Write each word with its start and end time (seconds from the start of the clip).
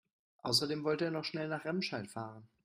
Außerdem 0.41 0.83
wollte 0.83 1.05
er 1.05 1.11
noch 1.11 1.25
schnell 1.25 1.47
nach 1.47 1.63
Remscheid 1.63 2.07
fahren 2.09 2.49